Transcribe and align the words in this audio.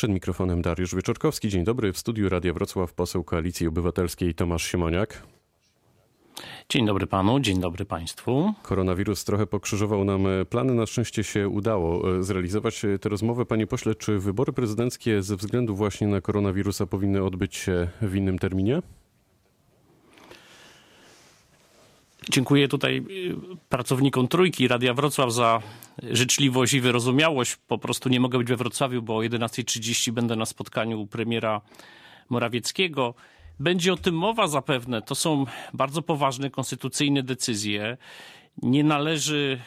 Przed 0.00 0.10
mikrofonem 0.10 0.62
Dariusz 0.62 0.94
Wieczorkowski. 0.94 1.48
Dzień 1.48 1.64
dobry. 1.64 1.92
W 1.92 1.98
studiu 1.98 2.28
Radia 2.28 2.52
Wrocław 2.52 2.92
poseł 2.92 3.24
Koalicji 3.24 3.66
Obywatelskiej 3.66 4.34
Tomasz 4.34 4.62
Siemoniak. 4.62 5.22
Dzień 6.68 6.86
dobry 6.86 7.06
panu, 7.06 7.40
dzień 7.40 7.60
dobry 7.60 7.84
państwu. 7.84 8.54
Koronawirus 8.62 9.24
trochę 9.24 9.46
pokrzyżował 9.46 10.04
nam 10.04 10.26
plany. 10.50 10.74
Na 10.74 10.86
szczęście 10.86 11.24
się 11.24 11.48
udało 11.48 12.16
e, 12.18 12.22
zrealizować 12.22 12.82
tę 13.00 13.08
rozmowę. 13.08 13.46
Panie 13.46 13.66
pośle, 13.66 13.94
czy 13.94 14.18
wybory 14.18 14.52
prezydenckie 14.52 15.22
ze 15.22 15.36
względu 15.36 15.76
właśnie 15.76 16.06
na 16.06 16.20
koronawirusa 16.20 16.86
powinny 16.86 17.24
odbyć 17.24 17.56
się 17.56 17.88
w 18.02 18.14
innym 18.14 18.38
terminie? 18.38 18.82
Dziękuję 22.32 22.68
tutaj 22.68 22.96
y, 22.96 23.36
pracownikom 23.68 24.28
Trójki 24.28 24.68
Radia 24.68 24.94
Wrocław 24.94 25.32
za 25.32 25.62
życzliwość 26.02 26.72
i 26.72 26.80
wyrozumiałość. 26.80 27.56
Po 27.56 27.78
prostu 27.78 28.08
nie 28.08 28.20
mogę 28.20 28.38
być 28.38 28.48
we 28.48 28.56
Wrocławiu, 28.56 29.02
bo 29.02 29.16
o 29.16 29.20
11.30 29.20 30.12
będę 30.12 30.36
na 30.36 30.46
spotkaniu 30.46 31.00
u 31.00 31.06
premiera 31.06 31.60
Morawieckiego. 32.28 33.14
Będzie 33.60 33.92
o 33.92 33.96
tym 33.96 34.14
mowa 34.14 34.46
zapewne. 34.46 35.02
To 35.02 35.14
są 35.14 35.46
bardzo 35.74 36.02
poważne 36.02 36.50
konstytucyjne 36.50 37.22
decyzje. 37.22 37.96
Nie 38.62 38.84
należy 38.84 39.60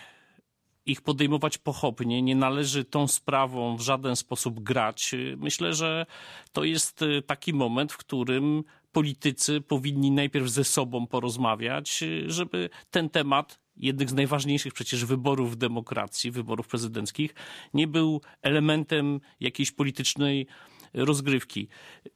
ich 0.86 1.02
podejmować 1.02 1.58
pochopnie, 1.58 2.22
nie 2.22 2.36
należy 2.36 2.86
tą 2.86 3.08
sprawą 3.08 3.78
w 3.78 3.82
żaden 3.82 4.16
sposób 4.16 4.60
grać. 4.60 5.16
Myślę, 5.38 5.74
że 5.74 6.06
to 6.52 6.64
jest 6.64 7.02
y, 7.02 7.22
taki 7.22 7.54
moment, 7.54 7.94
w 7.94 7.98
którym 7.98 8.64
politycy 8.94 9.62
powinni 9.62 10.12
najpierw 10.12 10.50
ze 10.50 10.64
sobą 10.64 11.08
porozmawiać, 11.08 12.04
żeby 12.28 12.70
ten 12.92 13.10
temat 13.10 13.60
jednych 13.78 14.10
z 14.10 14.14
najważniejszych 14.14 14.74
przecież 14.74 15.06
wyborów 15.06 15.52
w 15.52 15.56
demokracji, 15.56 16.32
wyborów 16.32 16.68
prezydenckich, 16.68 17.36
nie 17.74 17.88
był 17.88 18.22
elementem 18.42 19.20
jakiejś 19.40 19.72
politycznej 19.72 20.48
rozgrywki. 20.94 21.68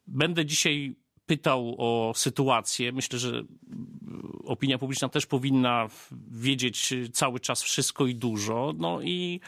Będę 0.08 0.45
dzisiaj 0.45 0.95
pytał 1.26 1.76
o 1.77 2.14
sytuację. 2.16 2.91
Myślę, 2.91 3.19
że 3.19 3.44
opinia 4.48 4.78
publiczna 4.78 5.09
też 5.09 5.26
powinna 5.26 5.88
wiedzieć 6.31 6.94
cały 7.14 7.40
czas 7.40 7.64
wszystko 7.64 8.06
i 8.06 8.16
dużo. 8.16 8.73
No 8.78 9.02
i 9.02 9.40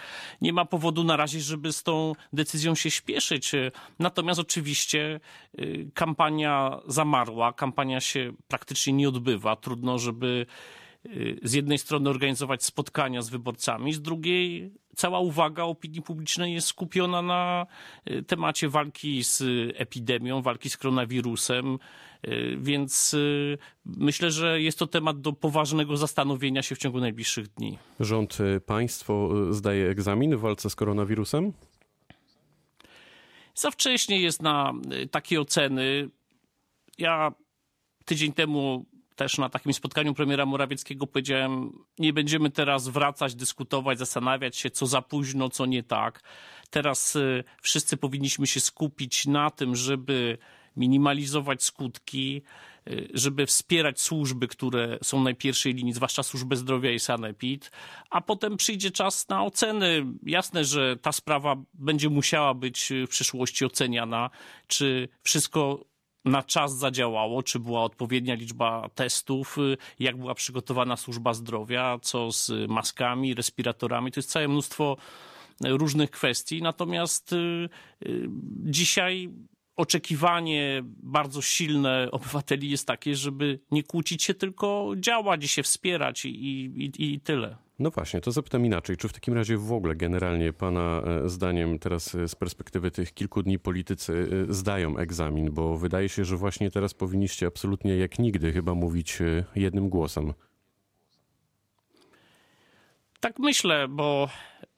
nie 0.42 0.53
ma 0.53 0.66
powodu 0.66 1.03
na 1.03 1.17
razie, 1.17 1.39
żeby 1.39 1.73
z 1.73 1.83
tą 1.83 2.14
decyzją 2.33 2.75
się 2.75 2.92
śpieszyć. 2.92 3.52
Natomiast 4.00 4.39
oczywiście 4.39 5.20
y, 5.59 5.92
kampania 5.94 6.80
zamarła, 6.88 7.53
kampania 7.53 8.00
się 8.00 8.33
praktycznie 8.47 8.94
nie 8.94 9.09
odbywa. 9.09 9.55
Trudno, 9.55 10.00
żeby 10.00 10.45
y, 10.45 10.78
z 11.44 11.53
jednej 11.53 11.78
strony 11.78 12.09
organizować 12.09 12.64
spotkania 12.64 13.22
z 13.22 13.30
wyborcami, 13.30 13.94
z 13.94 14.02
drugiej 14.02 14.72
cała 14.95 15.19
uwaga 15.19 15.64
opinii 15.64 16.02
publicznej 16.02 16.53
jest 16.53 16.67
skupiona 16.67 17.22
na 17.22 17.67
y, 18.11 18.23
temacie 18.23 18.69
walki 18.69 19.23
z 19.23 19.44
epidemią, 19.75 20.42
walki 20.42 20.70
z 20.70 20.77
koronawirusem, 20.77 21.80
y, 22.27 22.58
więc 22.61 23.14
y, 23.14 23.58
myślę, 23.86 24.31
że 24.31 24.61
jest 24.61 24.80
to 24.80 24.88
temat 24.88 25.22
do 25.22 25.33
poważnego 25.33 25.97
zastanowienia 25.97 26.61
się 26.61 26.75
w 26.75 26.77
ciągu 26.77 27.00
najbliższych 27.00 27.47
dni. 27.47 27.77
Rząd, 28.00 28.38
państwo 28.66 29.30
zdaje 29.53 29.89
egzamin 29.89 30.38
w 30.38 30.39
walce 30.39 30.70
z 30.70 30.75
koronawirusem? 30.75 31.53
Za 33.55 33.72
wcześnie 33.72 34.22
jest 34.22 34.42
na 34.42 34.73
takie 35.11 35.42
oceny. 35.42 36.09
Ja 36.97 37.31
tydzień 38.05 38.33
temu 38.33 38.86
też 39.20 39.38
na 39.38 39.50
takim 39.50 39.73
spotkaniu 39.73 40.14
premiera 40.14 40.45
Morawieckiego 40.45 41.08
powiedziałem, 41.08 41.84
nie 41.98 42.14
będziemy 42.14 42.50
teraz 42.50 42.88
wracać, 42.88 43.36
dyskutować, 43.36 44.00
zastanawiać 44.00 44.58
się, 44.58 44.70
co 44.70 44.86
za 44.88 45.02
późno, 45.02 45.50
co 45.50 45.66
nie 45.66 45.84
tak. 45.84 46.23
Teraz 46.70 47.16
y, 47.16 47.44
wszyscy 47.61 47.98
powinniśmy 47.98 48.48
się 48.48 48.59
skupić 48.59 49.26
na 49.26 49.50
tym, 49.50 49.76
żeby 49.76 50.38
minimalizować 50.78 51.64
skutki, 51.64 52.42
y, 52.88 53.09
żeby 53.14 53.45
wspierać 53.45 54.02
służby, 54.02 54.48
które 54.48 54.98
są 55.03 55.23
na 55.23 55.33
pierwszej 55.33 55.73
linii, 55.73 55.94
zwłaszcza 55.94 56.23
służbę 56.23 56.55
zdrowia 56.55 56.92
i 56.92 56.99
sanepid, 56.99 57.72
a 58.10 58.22
potem 58.22 58.58
przyjdzie 58.58 58.92
czas 58.92 59.30
na 59.30 59.43
oceny. 59.43 60.05
Jasne, 60.23 60.66
że 60.66 60.98
ta 60.98 61.11
sprawa 61.11 61.55
będzie 61.73 62.10
musiała 62.10 62.54
być 62.54 62.89
w 63.08 63.10
przyszłości 63.10 63.66
oceniana, 63.66 64.30
czy 64.67 65.10
wszystko 65.23 65.89
na 66.25 66.43
czas 66.43 66.77
zadziałało, 66.77 67.43
czy 67.43 67.59
była 67.59 67.83
odpowiednia 67.83 68.35
liczba 68.35 68.89
testów, 68.95 69.57
y, 69.57 69.77
jak 69.99 70.17
była 70.17 70.35
przygotowana 70.35 70.97
służba 70.97 71.33
zdrowia, 71.33 71.99
co 72.02 72.31
z 72.31 72.52
maskami, 72.69 73.33
respiratorami. 73.33 74.11
To 74.11 74.19
jest 74.19 74.31
całe 74.31 74.47
mnóstwo 74.47 74.97
y, 75.65 75.69
różnych 75.69 76.11
kwestii. 76.11 76.61
Natomiast 76.61 77.33
y, 77.33 77.69
dzisiaj 78.65 79.30
oczekiwanie 79.80 80.84
bardzo 81.04 81.42
silne 81.42 82.08
obywateli 82.12 82.70
jest 82.70 82.88
takie, 82.88 83.16
żeby 83.16 83.60
nie 83.72 83.84
kłócić 83.84 84.23
się, 84.23 84.34
tylko 84.34 84.94
działać 84.98 85.44
i 85.44 85.48
się 85.48 85.64
wspierać 85.64 86.26
i, 86.26 86.30
i, 86.30 87.14
i 87.14 87.20
tyle. 87.20 87.58
No 87.80 87.92
właśnie, 87.92 88.22
to 88.22 88.32
zapytam 88.32 88.66
inaczej. 88.66 88.98
Czy 88.98 89.08
w 89.08 89.14
takim 89.14 89.34
razie 89.34 89.58
w 89.58 89.72
ogóle 89.72 89.95
generalnie 89.95 90.54
Pana 90.54 91.02
e, 91.06 91.30
zdaniem 91.30 91.80
teraz 91.80 92.16
e, 92.16 92.28
z 92.28 92.36
perspektywy 92.36 92.92
tych 92.92 93.14
kilku 93.14 93.44
dni 93.44 93.60
politycy 93.60 94.30
e, 94.50 94.54
zdają 94.54 94.98
egzamin? 94.98 95.52
Bo 95.52 95.78
wydaje 95.78 96.10
się, 96.10 96.26
że 96.26 96.38
właśnie 96.38 96.72
teraz 96.72 96.94
powinniście 96.94 97.48
absolutnie 97.48 97.98
jak 97.98 98.20
nigdy 98.20 98.54
chyba 98.54 98.73
mówić 98.73 99.20
jednym 99.56 99.90
głosem. 99.90 100.34
Tak 103.20 103.40
myślę, 103.40 103.88
bo 103.88 104.30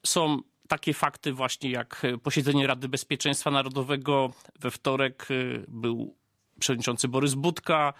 są 0.06 0.42
takie 0.72 0.94
fakty 0.94 1.34
właśnie 1.34 1.70
jak 1.70 2.02
posiedzenie 2.24 2.68
Rady 2.68 2.90
Bezpieczeństwa 2.90 3.52
Narodowego. 3.52 4.34
We 4.60 4.72
wtorek 4.72 5.28
był 5.68 6.16
przewodniczący 6.60 7.08
Borys 7.08 7.34
Budka. 7.34 7.94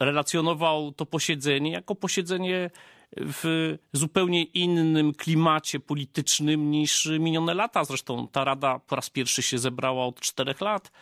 Relacjonował 0.00 0.92
to 0.92 1.06
posiedzenie 1.06 1.72
jako 1.72 1.94
posiedzenie 1.94 2.70
w 3.16 3.76
zupełnie 3.92 4.42
innym 4.42 5.12
klimacie 5.12 5.80
politycznym 5.80 6.70
niż 6.70 7.08
minione 7.20 7.54
lata. 7.54 7.84
Zresztą 7.84 8.28
ta 8.28 8.44
rada 8.44 8.78
po 8.78 8.96
raz 8.96 9.10
pierwszy 9.10 9.42
się 9.42 9.58
zebrała 9.58 10.06
od 10.06 10.20
czterech 10.20 10.60
lat. 10.60 10.92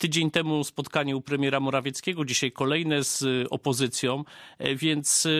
Tydzień 0.00 0.30
temu 0.30 0.64
spotkanie 0.64 1.16
u 1.16 1.20
premiera 1.20 1.60
Morawieckiego, 1.60 2.24
dzisiaj 2.24 2.52
kolejne 2.52 3.04
z 3.04 3.46
opozycją, 3.50 4.24
e, 4.58 4.74
więc 4.74 5.26
e, 5.26 5.30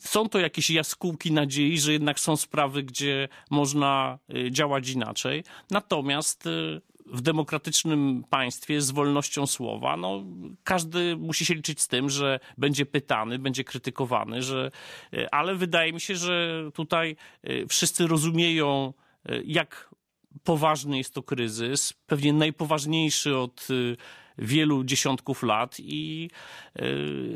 są 0.00 0.28
to 0.28 0.38
jakieś 0.38 0.70
jaskółki 0.70 1.32
nadziei, 1.32 1.78
że 1.78 1.92
jednak 1.92 2.20
są 2.20 2.36
sprawy, 2.36 2.82
gdzie 2.82 3.28
można 3.50 4.18
działać 4.50 4.90
inaczej. 4.90 5.44
Natomiast 5.70 6.44
w 7.06 7.20
demokratycznym 7.20 8.24
państwie 8.30 8.80
z 8.80 8.90
wolnością 8.90 9.46
słowa, 9.46 9.96
no, 9.96 10.24
każdy 10.64 11.16
musi 11.16 11.44
się 11.44 11.54
liczyć 11.54 11.80
z 11.80 11.88
tym, 11.88 12.10
że 12.10 12.40
będzie 12.58 12.86
pytany, 12.86 13.38
będzie 13.38 13.64
krytykowany, 13.64 14.42
że, 14.42 14.70
ale 15.30 15.54
wydaje 15.54 15.92
mi 15.92 16.00
się, 16.00 16.16
że 16.16 16.64
tutaj 16.74 17.16
wszyscy 17.68 18.06
rozumieją, 18.06 18.92
jak 19.44 19.93
poważny 20.44 20.98
jest 20.98 21.14
to 21.14 21.22
kryzys, 21.22 21.92
pewnie 22.06 22.32
najpoważniejszy 22.32 23.36
od 23.36 23.68
wielu 24.38 24.84
dziesiątków 24.84 25.42
lat 25.42 25.76
i 25.78 26.30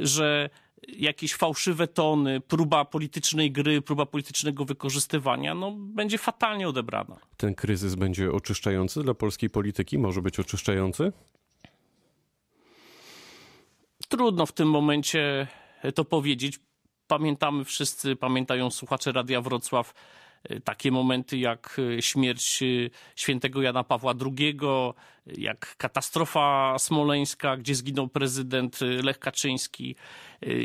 że 0.01 0.51
jakieś 0.89 1.35
fałszywe 1.35 1.89
tony, 1.89 2.41
próba 2.41 2.85
politycznej 2.85 3.53
gry, 3.53 3.83
próba 3.83 4.07
politycznego 4.07 4.65
wykorzystywania, 4.65 5.55
no, 5.55 5.73
będzie 5.79 6.19
fatalnie 6.19 6.69
odebrana. 6.69 7.17
Ten 7.37 7.55
kryzys 7.55 7.95
będzie 7.95 8.33
oczyszczający 8.33 9.03
dla 9.03 9.15
polskiej 9.15 9.51
polityki? 9.51 9.99
Może 9.99 10.23
być 10.23 10.41
oczyszczający? 10.41 11.13
Trudno 14.09 14.47
w 14.47 14.53
tym 14.53 14.71
momencie 14.71 15.47
to 15.95 16.05
powiedzieć. 16.05 16.61
Pamiętamy 17.07 17.65
wszyscy, 17.65 18.17
pamiętają 18.17 18.71
słuchacze 18.71 19.13
Radia 19.13 19.41
Wrocław, 19.41 19.95
Y, 19.95 20.28
takie 20.65 20.91
momenty 20.91 21.39
jak 21.39 21.77
y, 21.79 22.03
śmierć 22.03 22.63
y, 22.63 22.91
świętego 23.17 23.63
Jana 23.63 23.85
Pawła 23.85 24.15
II, 24.37 24.59
jak 25.27 25.77
katastrofa 25.77 26.77
smoleńska, 26.79 27.57
gdzie 27.57 27.75
zginął 27.75 28.09
prezydent 28.09 28.81
Lech 28.81 29.19
Kaczyński 29.19 29.97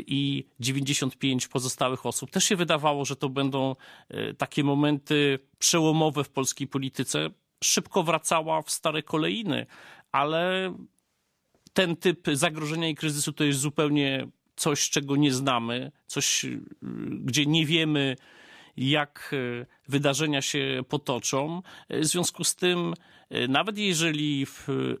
i 0.06 0.44
95 0.60 1.48
pozostałych 1.48 2.06
osób. 2.06 2.30
Też 2.30 2.44
się 2.44 2.56
wydawało, 2.56 3.04
że 3.04 3.16
to 3.16 3.28
będą 3.28 3.76
takie 4.38 4.64
momenty 4.64 5.38
przełomowe 5.58 6.24
w 6.24 6.30
polskiej 6.30 6.66
polityce. 6.66 7.30
Szybko 7.64 8.02
wracała 8.02 8.62
w 8.62 8.70
stare 8.70 9.02
kolejny, 9.02 9.66
ale 10.12 10.74
ten 11.72 11.96
typ 11.96 12.26
zagrożenia 12.32 12.88
i 12.88 12.94
kryzysu 12.94 13.32
to 13.32 13.44
jest 13.44 13.58
zupełnie 13.58 14.26
coś, 14.56 14.90
czego 14.90 15.16
nie 15.16 15.32
znamy, 15.32 15.92
coś, 16.06 16.46
gdzie 17.20 17.46
nie 17.46 17.66
wiemy, 17.66 18.16
jak 18.76 19.34
e, 19.62 19.66
wydarzenia 19.88 20.42
się 20.42 20.82
potoczą. 20.88 21.62
E, 21.88 22.00
w 22.00 22.06
związku 22.06 22.44
z 22.44 22.54
tym, 22.54 22.94
e, 23.30 23.48
nawet 23.48 23.78
jeżeli 23.78 24.46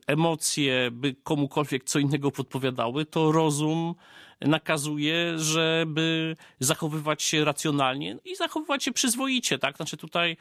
emocje 0.06 0.90
by 0.92 1.14
komukolwiek 1.22 1.84
co 1.84 1.98
innego 1.98 2.30
podpowiadały, 2.30 3.06
to 3.06 3.32
rozum 3.32 3.94
nakazuje, 4.40 5.38
żeby 5.38 6.36
zachowywać 6.60 7.22
się 7.22 7.44
racjonalnie 7.44 8.18
i 8.24 8.36
zachowywać 8.36 8.84
się 8.84 8.92
przyzwoicie, 8.92 9.58
tak? 9.58 9.76
Znaczy 9.76 9.96
tutaj, 9.96 10.36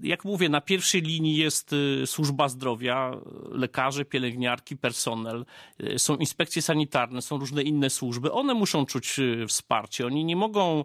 jak 0.00 0.24
mówię, 0.24 0.48
na 0.48 0.60
pierwszej 0.60 1.02
linii 1.02 1.36
jest 1.36 1.74
służba 2.06 2.48
zdrowia, 2.48 3.16
lekarze, 3.50 4.04
pielęgniarki, 4.04 4.76
personel, 4.76 5.44
są 5.96 6.16
inspekcje 6.16 6.62
sanitarne, 6.62 7.22
są 7.22 7.38
różne 7.38 7.62
inne 7.62 7.90
służby. 7.90 8.32
One 8.32 8.54
muszą 8.54 8.86
czuć 8.86 9.16
wsparcie. 9.48 10.06
Oni 10.06 10.24
nie 10.24 10.36
mogą 10.36 10.84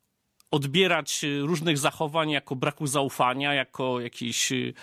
odbierać 0.51 1.23
y, 1.23 1.41
różnych 1.41 1.77
zachowań 1.77 2.29
jako 2.29 2.55
braku 2.55 2.87
zaufania, 2.87 3.53
jako 3.53 3.99
jakieś 3.99 4.51
y, 4.51 4.73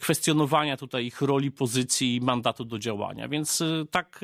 kwestionowania 0.00 0.76
tutaj 0.76 1.06
ich 1.06 1.20
roli, 1.20 1.50
pozycji 1.50 2.16
i 2.16 2.20
mandatu 2.20 2.64
do 2.64 2.78
działania. 2.78 3.28
Więc 3.28 3.60
y, 3.60 3.86
tak, 3.90 4.20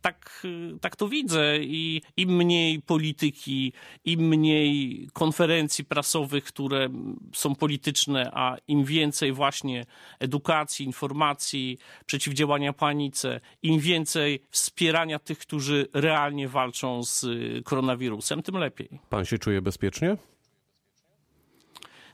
tak, 0.00 0.46
tak 0.80 0.96
to 0.96 1.08
widzę 1.08 1.58
i 1.58 2.02
im 2.16 2.36
mniej 2.36 2.82
polityki, 2.82 3.72
im 4.04 4.20
mniej 4.20 5.08
konferencji 5.12 5.84
prasowych, 5.84 6.44
które 6.44 6.88
są 7.34 7.54
polityczne, 7.54 8.30
a 8.34 8.56
im 8.68 8.84
więcej 8.84 9.32
właśnie 9.32 9.86
edukacji, 10.20 10.86
informacji, 10.86 11.78
przeciwdziałania 12.06 12.72
panice, 12.72 13.40
im 13.62 13.80
więcej 13.80 14.42
wspierania 14.50 15.18
tych, 15.18 15.38
którzy 15.38 15.86
realnie 15.92 16.48
walczą 16.48 17.02
z 17.02 17.26
koronawirusem, 17.64 18.42
tym 18.42 18.56
lepiej. 18.56 19.00
Pan 19.10 19.24
się 19.24 19.38
czuje 19.38 19.62
bezpiecznie? 19.62 20.16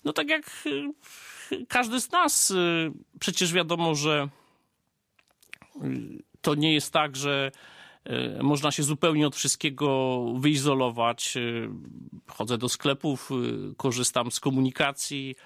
No 0.06 0.12
tak 0.12 0.28
jak 0.28 0.66
y, 0.66 1.66
każdy 1.68 2.00
z 2.00 2.10
nas, 2.10 2.50
y, 2.50 2.92
przecież 3.20 3.52
wiadomo, 3.52 3.94
że 3.94 4.28
y, 5.84 6.22
to 6.40 6.54
nie 6.54 6.74
jest 6.74 6.92
tak, 6.92 7.16
że 7.16 7.50
można 8.42 8.72
się 8.72 8.82
zupełnie 8.82 9.26
od 9.26 9.36
wszystkiego 9.36 10.18
wyizolować. 10.36 11.34
Chodzę 12.26 12.58
do 12.58 12.68
sklepów, 12.68 13.30
korzystam 13.76 14.30
z 14.30 14.40
komunikacji, 14.40 15.36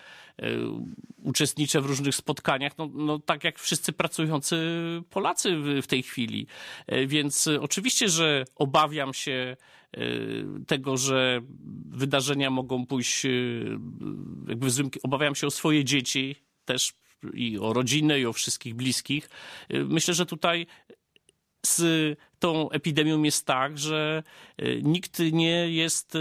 uczestniczę 1.23 1.81
w 1.81 1.87
różnych 1.87 2.15
spotkaniach, 2.15 2.79
no, 2.79 2.91
no 2.95 3.19
tak 3.19 3.45
jak 3.45 3.59
wszyscy 3.59 3.93
pracujący 3.93 4.57
Polacy 5.11 5.57
w, 5.83 5.87
tej 5.87 6.03
chwili. 6.03 6.47
Więc 7.07 7.49
oczywiście, 7.61 8.09
że 8.09 8.45
obawiam 8.55 9.15
się 9.15 9.57
Y, 9.99 10.45
tego, 10.67 10.97
że 10.97 11.41
wydarzenia 11.91 12.51
mogą 12.51 12.87
pójść, 12.87 13.27
jakby 14.49 14.67
obawiam 15.03 15.35
się 15.35 15.47
o 15.47 15.51
swoje 15.51 15.85
dzieci 15.85 16.37
też 16.65 16.93
i 17.35 17.59
o 17.59 17.73
rodzinę, 17.73 18.21
i 18.21 18.27
o 18.27 18.33
wszystkich 18.33 18.75
bliskich. 18.75 19.31
Myślę, 19.71 20.15
że 20.15 20.27
tutaj 20.27 20.67
z 21.67 22.19
tą 22.39 22.71
epidemią 22.71 23.23
jest 23.23 23.47
tak, 23.47 23.79
że 23.79 24.23
nikt 24.83 25.19
nie 25.33 25.71
jest 25.71 26.13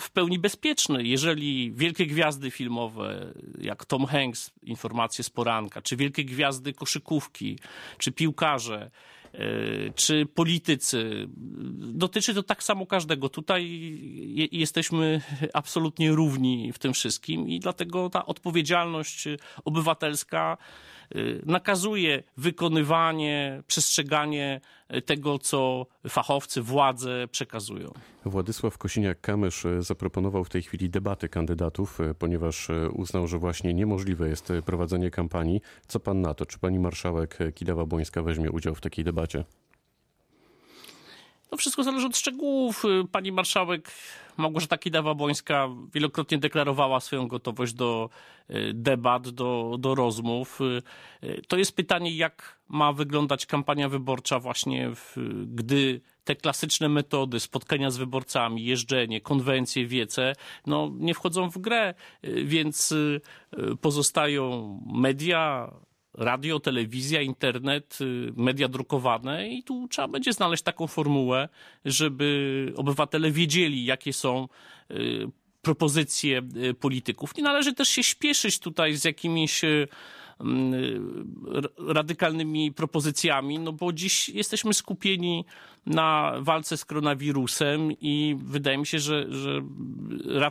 w 0.00 0.10
pełni 0.12 0.38
bezpieczny. 0.38 1.04
Jeżeli 1.04 1.72
wielkie 1.72 2.06
gwiazdy 2.06 2.50
filmowe, 2.50 3.32
jak 3.60 3.84
Tom 3.84 4.06
Hanks, 4.06 4.50
informacje 4.62 5.24
z 5.24 5.30
poranka, 5.30 5.82
czy 5.82 5.96
wielkie 5.96 6.24
gwiazdy 6.24 6.72
koszykówki, 6.72 7.58
czy 7.98 8.12
piłkarze, 8.12 8.90
E, 9.36 9.92
czy 9.94 10.26
politycy. 10.26 11.28
Dotyczy 11.76 12.34
to 12.34 12.42
tak 12.42 12.62
samo 12.62 12.86
każdego. 12.86 13.28
Tutaj 13.28 13.92
jesteśmy 14.52 15.20
absolutnie 15.54 16.12
równi 16.12 16.72
w 16.72 16.78
tym 16.78 16.92
wszystkim 16.92 17.48
i 17.48 17.60
dlatego 17.60 18.10
ta 18.10 18.26
odpowiedzialność 18.26 19.24
obywatelska 19.64 20.58
nakazuje 21.46 22.22
wykonywanie, 22.36 23.62
przestrzeganie 23.66 24.60
tego, 25.06 25.38
co 25.38 25.86
fachowcy, 26.08 26.62
władze 26.62 27.28
przekazują. 27.30 27.92
Władysław 28.24 28.78
Kosiniak-Kamysz 28.78 29.68
y, 29.78 29.82
zaproponował 29.82 30.44
w 30.44 30.48
tej 30.48 30.62
chwili 30.62 30.90
debaty 30.90 31.28
kandydatów, 31.28 32.00
y, 32.00 32.14
ponieważ 32.14 32.68
uznał, 32.92 33.26
że 33.26 33.38
właśnie 33.38 33.74
niemożliwe 33.74 34.28
jest 34.28 34.52
prowadzenie 34.64 35.10
kampanii. 35.10 35.60
Co 35.86 36.00
pan 36.00 36.20
na 36.20 36.34
to? 36.34 36.46
Czy 36.46 36.58
pani 36.58 36.78
marszałek 36.78 37.38
Kidawa-Błońska 37.54 38.24
weźmie 38.24 38.50
udział 38.50 38.74
w 38.74 38.80
takiej 38.80 39.04
debacie? 39.04 39.44
No 41.52 41.58
wszystko 41.58 41.82
zależy 41.82 42.06
od 42.06 42.16
szczegółów. 42.16 42.82
Pani 43.12 43.32
marszałek 43.32 43.90
Małgorzata 44.36 44.76
Kidawa-Błońska 44.76 45.68
wielokrotnie 45.94 46.38
deklarowała 46.38 47.00
swoją 47.00 47.28
gotowość 47.28 47.72
do 47.72 48.10
y, 48.50 48.72
debat, 48.74 49.28
do, 49.28 49.76
do 49.78 49.94
rozmów. 49.94 50.60
Y, 51.22 51.42
to 51.48 51.56
jest 51.56 51.76
pytanie, 51.76 52.16
jak 52.16 52.60
ma 52.68 52.92
wyglądać 52.92 53.46
kampania 53.46 53.88
wyborcza 53.88 54.38
właśnie, 54.38 54.90
w, 54.94 55.16
gdy 55.46 56.00
te 56.24 56.36
klasyczne 56.36 56.88
metody, 56.88 57.40
spotkania 57.40 57.90
z 57.90 57.96
wyborcami, 57.96 58.64
jeżdżenie, 58.64 59.20
konwencje, 59.20 59.86
wiece, 59.86 60.32
no 60.66 60.90
nie 60.98 61.14
wchodzą 61.14 61.50
w 61.50 61.58
grę, 61.58 61.94
y, 62.24 62.44
więc 62.44 62.94
pozostają 63.80 64.80
media, 64.86 65.72
radio, 66.16 66.60
telewizja, 66.60 67.22
internet, 67.22 67.98
y, 68.00 68.32
media 68.36 68.68
drukowane 68.68 69.48
i 69.48 69.62
tu 69.62 69.88
trzeba 69.88 70.08
będzie 70.08 70.32
znaleźć 70.32 70.62
taką 70.62 70.86
formułę, 70.86 71.48
żeby 71.84 72.72
obywatele 72.76 73.30
wiedzieli, 73.30 73.84
jakie 73.84 74.12
są 74.12 74.48
y, 74.90 75.28
propozycje 75.62 76.42
y, 76.56 76.74
polityków. 76.74 77.36
Nie 77.36 77.42
należy 77.42 77.74
też 77.74 77.88
się 77.88 78.02
śpieszyć 78.02 78.58
tutaj 78.58 78.96
z 78.96 79.04
jakimiś 79.04 79.62
radykalnymi 81.88 82.72
propozycjami, 82.72 83.58
no 83.58 83.72
bo 83.72 83.92
dziś 83.92 84.28
jesteśmy 84.28 84.74
skupieni 84.74 85.44
na 85.86 86.32
walce 86.40 86.76
z 86.76 86.84
koronawirusem 86.84 87.92
i 88.00 88.36
wydaje 88.38 88.78
mi 88.78 88.86
się, 88.86 88.98
że, 88.98 89.26
że 89.32 89.62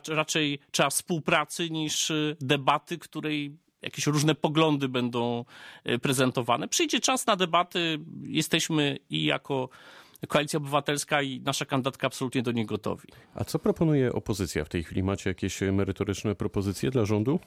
raczej 0.08 0.60
trzeba 0.72 0.90
współpracy 0.90 1.70
niż 1.70 2.12
debaty, 2.42 2.98
której 2.98 3.58
jakieś 3.86 4.08
różne 4.08 4.36
poglądy 4.36 4.90
będą 4.90 5.46
e, 5.84 6.00
prezentowane. 6.00 6.68
Przyjdzie 6.68 7.00
czas 7.00 7.26
na 7.26 7.36
debaty, 7.36 8.00
jesteśmy 8.24 8.98
i 9.10 9.26
jako 9.26 9.70
Koalicja 10.28 10.58
Obywatelska 10.58 11.22
i 11.22 11.42
nasza 11.42 11.66
kandydatka 11.66 12.08
absolutnie 12.08 12.42
do 12.42 12.52
niej 12.52 12.66
gotowi. 12.66 13.08
A 13.36 13.44
co 13.44 13.60
proponuje 13.60 14.14
opozycja 14.14 14.66
w 14.66 14.70
tej 14.70 14.84
chwili? 14.84 15.04
Macie 15.04 15.30
jakieś 15.30 15.62
merytoryczne 15.62 16.36
propozycje 16.36 16.92
dla 16.92 17.06
rządu? 17.06 17.40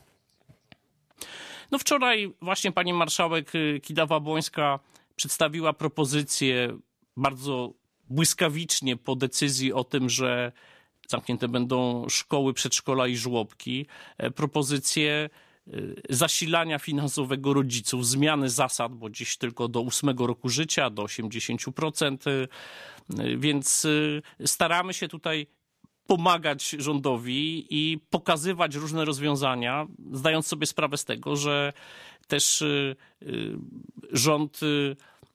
No 1.71 1.79
wczoraj 1.79 2.35
właśnie 2.43 2.73
pani 2.73 2.93
marszałek 2.93 3.53
e, 3.55 3.81
Kidawa-Błońska 3.81 4.79
przedstawiła 5.17 5.73
propozycję 5.73 6.79
bardzo 7.17 7.73
błyskawicznie 8.11 8.97
po 8.97 9.17
decyzji 9.17 9.73
o 9.73 9.85
tym, 9.85 10.11
że 10.11 10.53
zamknięte 11.09 11.49
będą 11.49 12.09
szkoły, 12.09 12.55
przedszkola 12.55 13.07
i 13.07 13.17
żłobki, 13.17 13.87
e, 14.19 14.31
propozycję 14.31 15.31
Y, 15.31 15.48
zasilania 16.11 16.79
finansowego 16.79 17.55
rodziców, 17.55 18.07
zmiany 18.07 18.51
zasad, 18.51 18.95
bo 18.95 19.11
dziś 19.11 19.37
tylko 19.37 19.69
do 19.69 19.81
ósmego 19.81 20.27
roku 20.27 20.49
życia, 20.49 20.91
do 20.91 21.03
80%, 21.03 22.31
y, 22.31 22.49
więc 23.39 23.85
y, 23.85 24.23
staramy 24.47 24.95
się 24.95 25.09
tutaj 25.09 25.47
pomagać 26.07 26.71
rządowi 26.79 27.67
i 27.71 27.99
pokazywać 28.11 28.75
różne 28.75 29.05
rozwiązania, 29.05 29.87
zdając 30.13 30.47
sobie 30.47 30.67
sprawę 30.67 30.97
z 30.97 31.05
tego, 31.05 31.37
że 31.37 31.73
też 32.27 32.65
rząd 34.13 34.61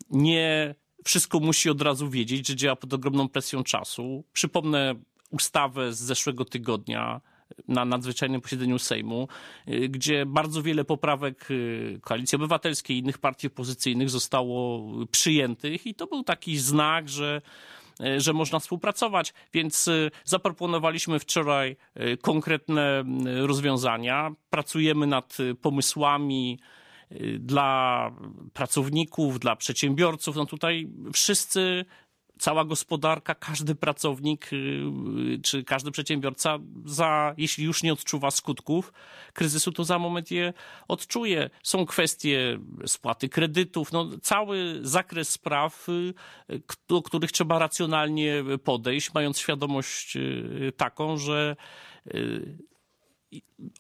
nie 0.10 0.76
wszystko 1.04 1.40
musi 1.40 1.70
od 1.70 1.82
razu 1.82 2.10
wiedzieć, 2.10 2.48
że 2.48 2.56
działa 2.56 2.76
pod 2.76 2.94
ogromną 2.94 3.30
presją 3.30 3.64
czasu. 3.64 4.24
Przypomnę 4.34 4.96
ustawę 5.30 5.94
z 5.94 6.00
zeszłego 6.00 6.46
tygodnia, 6.46 7.22
na 7.68 7.86
nadzwyczajnym 7.86 8.42
posiedzeniu 8.42 8.80
Sejmu, 8.80 9.28
y, 9.68 9.90
gdzie 9.90 10.26
bardzo 10.26 10.64
wiele 10.64 10.86
poprawek 10.86 11.52
y, 11.52 12.00
Koalicji 12.02 12.36
Obywatelskiej 12.36 12.98
i 12.98 13.00
innych 13.00 13.18
partii 13.18 13.48
opozycyjnych 13.48 14.10
zostało 14.10 14.86
przyjętych 15.12 15.88
i 15.88 15.96
to 15.96 16.08
był 16.08 16.24
taki 16.24 16.58
znak, 16.58 17.10
że 17.10 17.42
y, 18.02 18.22
że 18.22 18.34
można 18.34 18.60
współpracować, 18.60 19.34
więc 19.54 19.90
zaproponowaliśmy 20.24 21.20
wczoraj 21.20 21.76
konkretne 22.22 23.04
rozwiązania. 23.42 24.32
Pracujemy 24.50 25.08
nad 25.08 25.38
pomysłami 25.62 26.60
dla 27.40 28.12
pracowników, 28.54 29.40
dla 29.40 29.56
przedsiębiorców. 29.56 30.36
No 30.36 30.46
tutaj 30.46 30.90
wszyscy 31.14 31.86
cała 32.44 32.66
gospodarka, 32.66 33.36
każdy 33.36 33.76
pracownik 33.76 34.54
y, 34.54 35.40
czy 35.44 35.64
każdy 35.64 35.92
przedsiębiorca, 35.92 36.60
za, 36.86 37.34
jeśli 37.38 37.64
już 37.64 37.84
nie 37.84 37.94
odczuwa 37.94 38.32
skutków 38.32 38.94
kryzysu, 39.34 39.72
to 39.72 39.84
za 39.84 40.00
moment 40.00 40.32
je 40.32 40.54
odczuje. 40.88 41.50
Są 41.64 41.86
kwestie 41.86 42.60
spłaty 42.86 43.30
kredytów, 43.30 43.92
no, 43.92 44.10
cały 44.22 44.80
zakres 44.82 45.30
spraw, 45.30 45.90
y, 45.90 46.14
do 46.88 47.02
których 47.02 47.32
trzeba 47.32 47.60
racjonalnie 47.60 48.44
podejść, 48.64 49.14
mając 49.14 49.40
świadomość 49.40 50.16
y, 50.16 50.74
taką, 50.78 51.18
że 51.18 51.56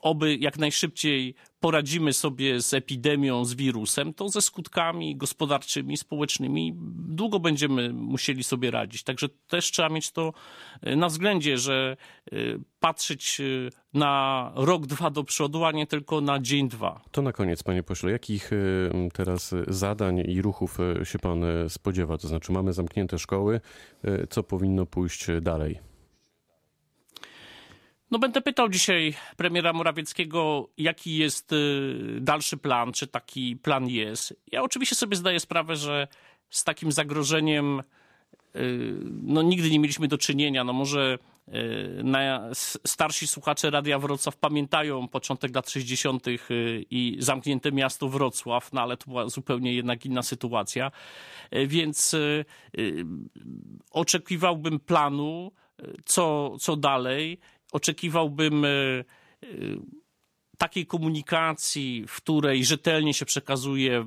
oby 0.02 0.36
jak 0.36 0.60
najszybciej 0.60 1.36
poradzimy 1.60 2.14
sobie 2.14 2.62
z 2.62 2.74
epidemią, 2.74 3.46
z 3.46 3.54
wirusem, 3.54 4.14
to 4.14 4.30
ze 4.30 4.42
skutkami 4.42 5.16
gospodarczymi, 5.16 5.98
społecznymi 5.98 6.74
długo 7.08 7.40
będziemy 7.40 7.94
musieli 7.94 8.44
sobie 8.44 8.72
radzić. 8.72 9.04
Także 9.04 9.30
też 9.48 9.72
trzeba 9.72 9.90
mieć 9.90 10.12
to 10.12 10.34
y, 10.88 10.96
na 10.96 11.08
względzie, 11.08 11.58
że 11.58 11.98
y, 12.34 12.60
patrzeć 12.80 13.38
y, 13.40 13.70
na 13.94 14.52
rok, 14.56 14.86
dwa 14.86 15.10
do 15.10 15.24
przodu, 15.24 15.66
a 15.66 15.72
nie 15.72 15.88
tylko 15.88 16.22
na 16.22 16.40
dzień, 16.40 16.70
dwa. 16.70 17.02
To 17.12 17.22
na 17.22 17.32
koniec, 17.32 17.64
panie 17.64 17.84
pośle, 17.84 18.12
jakich 18.12 18.52
teraz 19.14 19.56
zadań 19.68 20.24
i 20.28 20.42
ruchów 20.42 20.78
się 21.04 21.20
pan 21.20 21.44
spodziewa? 21.70 22.18
To 22.18 22.28
znaczy, 22.28 22.52
mamy 22.52 22.74
zamknięte 22.74 23.20
szkoły, 23.20 23.62
co 24.30 24.44
powinno 24.44 24.86
pójść 24.86 25.28
dalej? 25.42 25.93
No 28.14 28.20
będę 28.20 28.42
pytał 28.42 28.70
dzisiaj 28.70 29.14
premiera 29.38 29.74
Morawieckiego, 29.74 30.70
jaki 30.78 31.18
jest 31.18 31.54
y, 31.54 32.18
dalszy 32.22 32.58
plan, 32.58 32.92
czy 32.92 33.08
taki 33.08 33.56
plan 33.56 33.88
jest. 33.88 34.36
Ja 34.52 34.64
oczywiście 34.64 34.96
sobie 34.96 35.16
zdaję 35.16 35.40
sprawę, 35.40 35.76
że 35.76 36.08
z 36.50 36.64
takim 36.64 36.92
zagrożeniem 36.92 37.80
y, 38.56 38.96
no 39.24 39.42
nigdy 39.42 39.70
nie 39.70 39.80
mieliśmy 39.80 40.08
do 40.08 40.18
czynienia. 40.18 40.64
No 40.64 40.74
może 40.74 41.18
y, 41.48 41.52
na, 42.04 42.50
starsi 42.86 43.28
słuchacze 43.28 43.70
Radia 43.70 44.00
Wrocław 44.00 44.38
pamiętają 44.38 45.08
początek 45.08 45.56
lat 45.56 45.70
60. 45.70 46.28
y, 46.28 46.38
i 46.90 47.16
zamknięte 47.20 47.72
miasto 47.72 48.10
Wrocław, 48.10 48.74
no 48.74 48.82
ale 48.82 48.98
to 48.98 49.06
była 49.08 49.30
zupełnie 49.30 49.74
jednak 49.74 50.06
inna 50.06 50.24
sytuacja. 50.24 50.92
Więc 51.68 52.16
oczekiwałbym 53.92 54.80
planu, 54.80 55.52
co, 56.06 56.56
co 56.60 56.76
dalej. 56.76 57.40
Oczekiwałbym 57.74 58.66
y, 58.66 59.06
y, 59.44 59.78
takiej 60.58 60.86
komunikacji, 60.86 62.06
w 62.08 62.16
której 62.16 62.66
rzetelnie 62.66 63.14
się 63.14 63.26
przekazuje 63.26 64.00
y, 64.02 64.06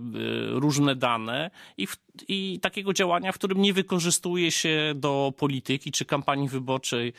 różne 0.51 0.97
dane 0.97 1.51
i, 1.77 1.87
w, 1.87 1.97
i 2.29 2.61
takiego 2.63 2.93
działania, 2.93 3.33
w 3.33 3.35
którym 3.35 3.63
nie 3.63 3.73
wykorzystuje 3.73 4.51
się 4.51 4.93
do 4.97 5.33
polityki 5.37 5.93
czy 5.93 6.05
kampanii 6.05 6.49
wyborczej 6.49 7.13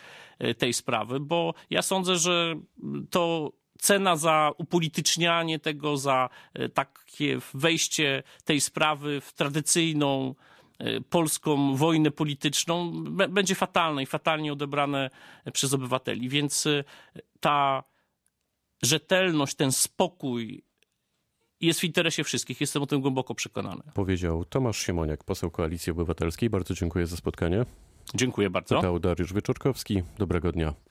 tej 0.58 0.74
sprawy, 0.74 1.20
bo 1.20 1.54
ja 1.70 1.82
sądzę, 1.82 2.16
że 2.16 2.56
to 3.10 3.52
cena 3.80 4.16
za 4.16 4.52
upolitycznianie 4.58 5.60
tego, 5.60 5.98
za 5.98 6.30
takie 6.74 7.38
wejście 7.54 8.24
tej 8.46 8.62
sprawy 8.62 9.22
w 9.22 9.34
tradycyjną 9.34 10.36
polską 11.10 11.76
wojnę 11.76 12.12
polityczną 12.12 13.04
będzie 13.30 13.56
fatalne 13.56 14.04
i 14.04 14.06
fatalnie 14.06 14.54
odebrane 14.54 15.10
przez 15.54 15.74
obywateli. 15.74 16.30
Więc 16.30 16.66
y, 16.66 16.84
ta 17.40 17.84
rzetelność, 18.84 19.56
ten 19.56 19.72
spokój 19.72 20.64
jest 21.62 21.80
w 21.80 21.84
interesie 21.84 22.24
wszystkich. 22.24 22.62
Jestem 22.62 22.84
o 22.84 22.88
tym 22.88 23.02
głęboko 23.02 23.36
przekonany. 23.36 23.82
Powiedział 23.94 24.46
Tomasz 24.46 24.78
Siemoniak, 24.78 25.24
poseł 25.24 25.52
Koalicji 25.52 25.92
Obywatelskiej. 25.92 26.50
Bardzo 26.50 26.74
dziękuję 26.74 27.08
za 27.08 27.18
spotkanie. 27.18 27.66
Dziękuję 28.16 28.50
bardzo. 28.50 28.76
Pytał 28.76 29.00
Dariusz 29.00 29.34
Wyczorkowski. 29.34 30.04
Dobrego 30.18 30.52
dnia. 30.52 30.74